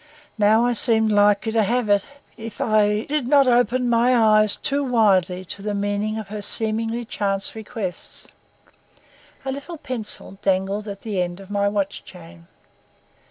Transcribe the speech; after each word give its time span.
Now 0.39 0.65
I 0.65 0.73
seemed 0.73 1.11
likely 1.11 1.51
to 1.51 1.61
have 1.61 1.87
it, 1.87 2.07
if 2.35 2.59
I 2.59 3.03
did 3.03 3.27
not 3.27 3.47
open 3.47 3.87
my 3.87 4.17
eyes 4.39 4.57
too 4.57 4.83
widely 4.83 5.45
to 5.45 5.61
the 5.61 5.75
meaning 5.75 6.17
of 6.17 6.29
her 6.29 6.41
seemingly 6.41 7.05
chance 7.05 7.53
requests. 7.53 8.25
A 9.45 9.51
little 9.51 9.77
pencil 9.77 10.39
dangled 10.41 10.87
at 10.87 11.01
the 11.03 11.21
end 11.21 11.39
of 11.39 11.51
my 11.51 11.67
watch 11.69 12.03
chain. 12.03 12.47